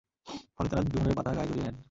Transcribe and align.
ফলে 0.55 0.67
তাঁরা 0.69 0.83
ডুমুরের 0.85 1.15
পাতা 1.17 1.31
গায়ে 1.37 1.49
জড়িয়ে 1.49 1.65
নেন। 1.65 1.75